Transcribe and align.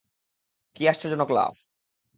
কি 0.75 0.83
আশ্চর্যজনক 0.87 1.29
লাফ! 1.29 1.55